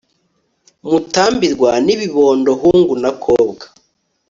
mutambirwa 0.89 1.69
n'ibibondo 1.85 2.51
hungu 2.61 2.93
n'akobwa 3.01 3.65